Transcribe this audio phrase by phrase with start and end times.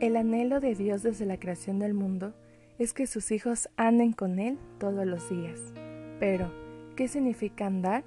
[0.00, 2.32] El anhelo de Dios desde la creación del mundo
[2.78, 5.60] es que sus hijos anden con Él todos los días.
[6.18, 6.50] Pero,
[6.96, 8.02] ¿qué significa andar?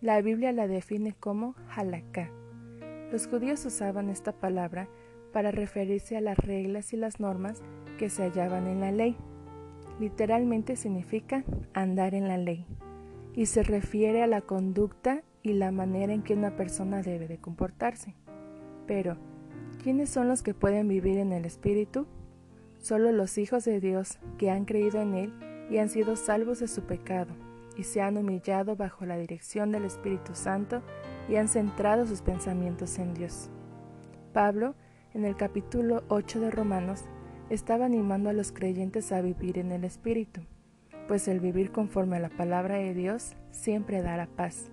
[0.00, 2.32] La Biblia la define como halaká.
[3.12, 4.88] Los judíos usaban esta palabra
[5.32, 7.62] para referirse a las reglas y las normas
[7.96, 9.16] que se hallaban en la ley.
[10.00, 11.44] Literalmente significa
[11.74, 12.66] andar en la ley
[13.36, 17.38] y se refiere a la conducta y la manera en que una persona debe de
[17.38, 18.16] comportarse.
[18.88, 19.16] Pero,
[19.82, 22.06] ¿quiénes son los que pueden vivir en el Espíritu?
[22.80, 25.32] Solo los hijos de Dios que han creído en Él
[25.70, 27.34] y han sido salvos de su pecado,
[27.76, 30.82] y se han humillado bajo la dirección del Espíritu Santo
[31.28, 33.50] y han centrado sus pensamientos en Dios.
[34.32, 34.74] Pablo,
[35.14, 37.04] en el capítulo 8 de Romanos,
[37.50, 40.42] estaba animando a los creyentes a vivir en el Espíritu,
[41.06, 44.70] pues el vivir conforme a la palabra de Dios siempre dará paz,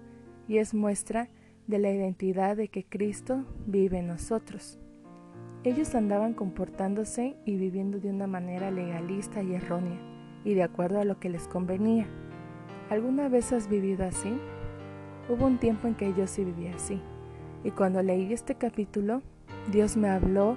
[0.47, 1.29] y es muestra
[1.67, 4.79] de la identidad de que Cristo vive en nosotros.
[5.65, 9.97] Ellos andaban comportándose y viviendo de una manera legalista y errónea,
[10.43, 12.05] y de acuerdo a lo que les convenía.
[12.91, 14.31] ¿Alguna vez has vivido así?
[15.27, 17.01] Hubo un tiempo en que yo sí vivía así,
[17.63, 19.23] y cuando leí este capítulo,
[19.71, 20.55] Dios me habló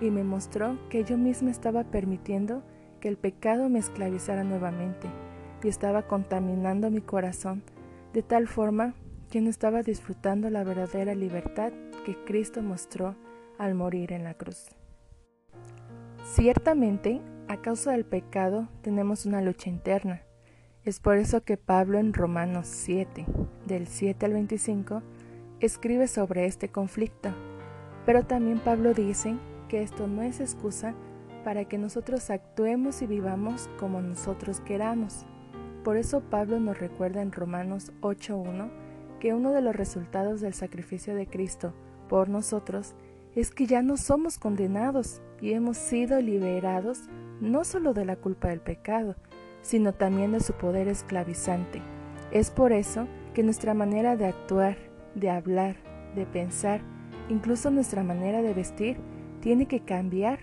[0.00, 2.64] y me mostró que yo misma estaba permitiendo
[2.98, 5.06] que el pecado me esclavizara nuevamente
[5.62, 7.62] y estaba contaminando mi corazón
[8.12, 8.94] de tal forma
[9.30, 11.70] que no estaba disfrutando la verdadera libertad
[12.04, 13.14] que Cristo mostró
[13.58, 14.68] al morir en la cruz.
[16.24, 20.22] Ciertamente, a causa del pecado tenemos una lucha interna.
[20.84, 23.26] Es por eso que Pablo en Romanos 7,
[23.66, 25.02] del 7 al 25,
[25.60, 27.30] escribe sobre este conflicto.
[28.06, 29.36] Pero también Pablo dice
[29.68, 30.94] que esto no es excusa
[31.44, 35.26] para que nosotros actuemos y vivamos como nosotros queramos.
[35.84, 38.70] Por eso Pablo nos recuerda en Romanos 8.1
[39.20, 41.72] que uno de los resultados del sacrificio de Cristo
[42.08, 43.07] por nosotros es
[43.46, 47.02] que ya no somos condenados y hemos sido liberados
[47.40, 49.14] no solo de la culpa del pecado,
[49.62, 51.80] sino también de su poder esclavizante.
[52.32, 54.76] Es por eso que nuestra manera de actuar,
[55.14, 55.76] de hablar,
[56.16, 56.80] de pensar,
[57.28, 58.96] incluso nuestra manera de vestir,
[59.40, 60.40] tiene que cambiar,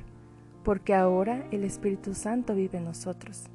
[0.63, 3.49] porque ahora el Espíritu Santo vive en nosotros.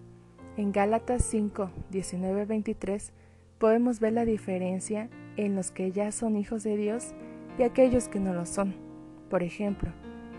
[0.58, 3.12] En Gálatas 5, 19, 23
[3.58, 7.14] podemos ver la diferencia en los que ya son hijos de Dios
[7.58, 8.89] y aquellos que no lo son.
[9.30, 9.90] Por ejemplo,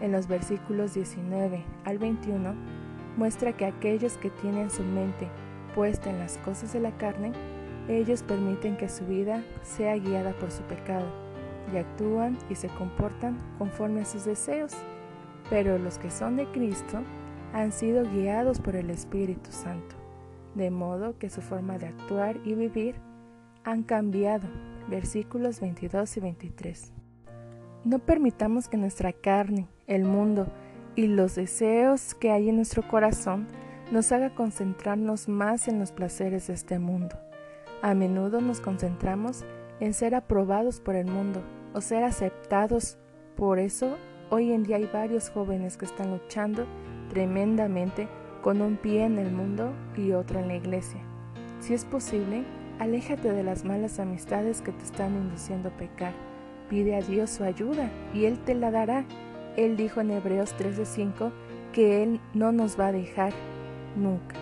[0.01, 2.53] en los versículos 19 al 21
[3.15, 5.29] muestra que aquellos que tienen su mente
[5.73, 7.31] puesta en las cosas de la carne,
[7.87, 11.07] ellos permiten que su vida sea guiada por su pecado
[11.73, 14.73] y actúan y se comportan conforme a sus deseos.
[15.49, 17.01] Pero los que son de Cristo
[17.53, 19.95] han sido guiados por el Espíritu Santo,
[20.55, 22.95] de modo que su forma de actuar y vivir
[23.63, 24.47] han cambiado.
[24.89, 27.00] Versículos 22 y 23.
[27.83, 30.45] No permitamos que nuestra carne, el mundo
[30.95, 33.47] y los deseos que hay en nuestro corazón
[33.91, 37.15] nos haga concentrarnos más en los placeres de este mundo.
[37.81, 39.43] A menudo nos concentramos
[39.79, 41.41] en ser aprobados por el mundo
[41.73, 42.99] o ser aceptados.
[43.35, 43.97] Por eso,
[44.29, 46.67] hoy en día hay varios jóvenes que están luchando
[47.09, 48.07] tremendamente
[48.43, 51.01] con un pie en el mundo y otro en la iglesia.
[51.59, 52.43] Si es posible,
[52.77, 56.13] aléjate de las malas amistades que te están induciendo a pecar
[56.71, 59.03] Pide a Dios su ayuda y Él te la dará.
[59.57, 61.33] Él dijo en Hebreos 13:5
[61.73, 63.33] que Él no nos va a dejar
[63.97, 64.37] nunca.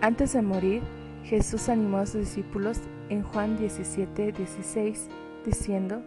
[0.00, 0.82] Antes de morir,
[1.24, 2.78] Jesús animó a sus discípulos
[3.08, 5.08] en Juan 17:16
[5.44, 6.00] diciendo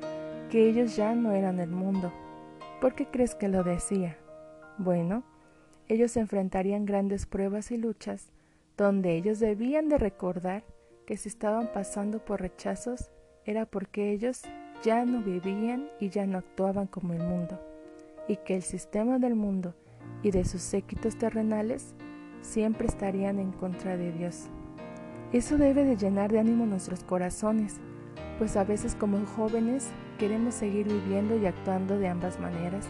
[0.50, 2.14] que ellos ya no eran el mundo.
[2.80, 4.16] ¿Por qué crees que lo decía?
[4.78, 5.24] Bueno,
[5.90, 8.32] ellos enfrentarían grandes pruebas y luchas
[8.78, 10.64] donde ellos debían de recordar
[11.06, 13.12] que si estaban pasando por rechazos
[13.44, 14.44] era porque ellos
[14.84, 17.58] ya no vivían y ya no actuaban como el mundo,
[18.28, 19.74] y que el sistema del mundo
[20.22, 21.96] y de sus séquitos terrenales
[22.42, 24.50] siempre estarían en contra de Dios.
[25.32, 27.78] Eso debe de llenar de ánimo nuestros corazones,
[28.38, 29.90] pues a veces como jóvenes
[30.20, 32.86] queremos seguir viviendo y actuando de ambas maneras,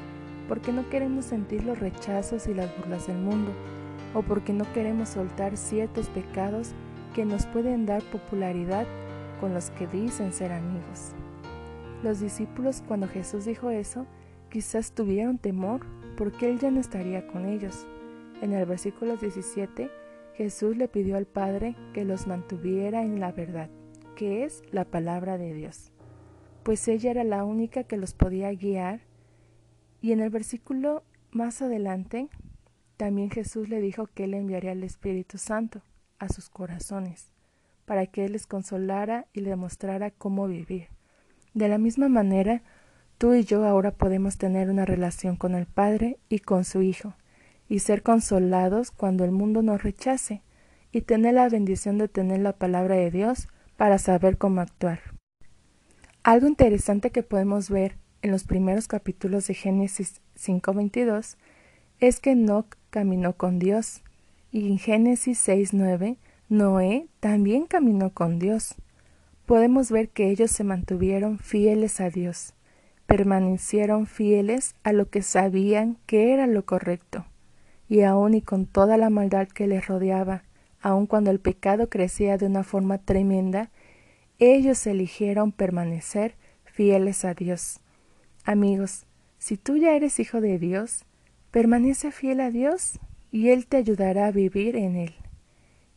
[0.50, 3.52] porque no queremos sentir los rechazos y las burlas del mundo,
[4.16, 6.72] o porque no queremos soltar ciertos pecados
[7.14, 8.88] que nos pueden dar popularidad
[9.40, 11.14] con los que dicen ser amigos.
[12.04, 14.06] Los discípulos cuando Jesús dijo eso,
[14.50, 15.86] quizás tuvieron temor
[16.18, 17.88] porque Él ya no estaría con ellos.
[18.42, 19.90] En el versículo 17,
[20.36, 23.70] Jesús le pidió al Padre que los mantuviera en la verdad,
[24.18, 25.94] que es la palabra de Dios,
[26.64, 29.00] pues ella era la única que los podía guiar.
[30.02, 32.28] Y en el versículo más adelante,
[32.98, 35.82] también Jesús le dijo que Él enviaría al Espíritu Santo
[36.20, 37.32] a sus corazones,
[37.86, 40.90] para que Él les consolara y les mostrara cómo vivir.
[41.54, 42.64] De la misma manera,
[43.18, 47.16] tú y yo ahora podemos tener una relación con el Padre y con su Hijo,
[47.70, 50.42] y ser consolados cuando el mundo nos rechace,
[50.92, 53.48] y tener la bendición de tener la palabra de Dios
[53.78, 55.00] para saber cómo actuar.
[56.24, 61.36] Algo interesante que podemos ver en los primeros capítulos de Génesis 5.22
[62.00, 64.02] es que Enoch caminó con Dios,
[64.52, 66.18] y en Génesis 6.9
[66.50, 68.76] Noé también caminó con Dios.
[69.46, 72.54] Podemos ver que ellos se mantuvieron fieles a Dios,
[73.06, 77.26] permanecieron fieles a lo que sabían que era lo correcto,
[77.90, 80.44] y aun y con toda la maldad que les rodeaba,
[80.82, 83.70] aun cuando el pecado crecía de una forma tremenda,
[84.40, 87.82] ellos eligieron permanecer fieles a Dios.
[88.46, 89.06] Amigos,
[89.40, 91.04] si tú ya eres hijo de Dios,
[91.52, 93.00] permanece fiel a Dios
[93.30, 95.14] y Él te ayudará a vivir en Él.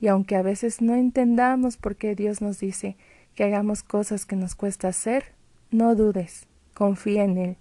[0.01, 2.97] Y aunque a veces no entendamos por qué Dios nos dice
[3.37, 5.27] que hagamos cosas que nos cuesta hacer,
[5.71, 7.57] no dudes, confía en Él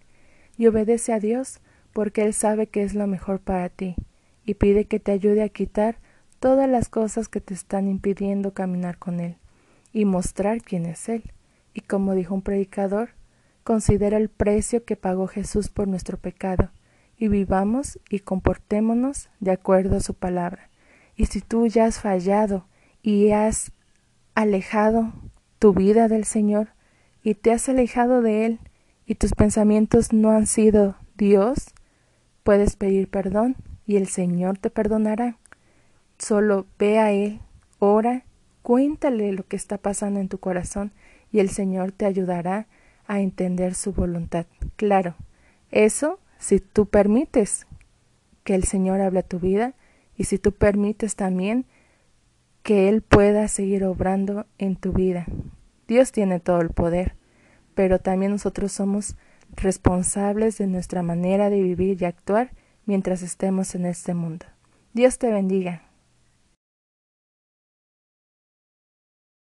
[0.57, 1.59] y obedece a Dios
[1.93, 3.95] porque Él sabe que es lo mejor para ti
[4.43, 5.97] y pide que te ayude a quitar
[6.39, 9.37] todas las cosas que te están impidiendo caminar con Él
[9.93, 11.31] y mostrar quién es Él.
[11.75, 13.09] Y como dijo un predicador,
[13.65, 16.69] Considera el precio que pagó Jesús por nuestro pecado,
[17.17, 20.69] y vivamos y comportémonos de acuerdo a su palabra.
[21.15, 22.67] Y si tú ya has fallado
[23.01, 23.71] y has
[24.35, 25.13] alejado
[25.65, 26.67] tu vida del Señor,
[27.23, 28.59] y te has alejado de Él,
[29.07, 31.73] y tus pensamientos no han sido Dios,
[32.43, 33.55] puedes pedir perdón
[33.87, 35.39] y el Señor te perdonará.
[36.19, 37.39] Solo ve a Él,
[37.79, 38.25] ora,
[38.61, 40.91] cuéntale lo que está pasando en tu corazón
[41.31, 42.67] y el Señor te ayudará
[43.07, 44.45] a entender su voluntad.
[44.75, 45.15] Claro,
[45.71, 47.65] eso si tú permites
[48.43, 49.73] que el Señor hable a tu vida
[50.15, 51.65] y si tú permites también
[52.61, 55.25] que Él pueda seguir obrando en tu vida.
[55.87, 57.15] Dios tiene todo el poder,
[57.73, 59.15] pero también nosotros somos
[59.55, 62.51] responsables de nuestra manera de vivir y actuar
[62.85, 64.45] mientras estemos en este mundo.
[64.93, 65.84] Dios te bendiga.